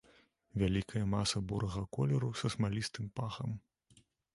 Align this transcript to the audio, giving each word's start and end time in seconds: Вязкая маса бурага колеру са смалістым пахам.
Вязкая 0.61 1.01
маса 1.11 1.43
бурага 1.53 1.85
колеру 1.99 2.33
са 2.43 2.55
смалістым 2.59 3.15
пахам. 3.21 3.59